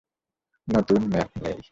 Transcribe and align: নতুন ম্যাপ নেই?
নতুন 0.67 1.01
ম্যাপ 1.11 1.29
নেই? 1.43 1.59